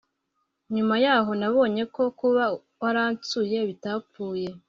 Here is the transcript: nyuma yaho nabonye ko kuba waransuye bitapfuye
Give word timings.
nyuma 0.73 0.95
yaho 1.03 1.31
nabonye 1.39 1.83
ko 1.95 2.03
kuba 2.19 2.43
waransuye 2.81 3.57
bitapfuye 3.69 4.49